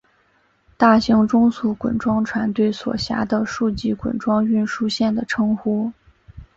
[0.77, 5.91] 大型中速滚装船对所辖的数级滚装运输舰的称呼。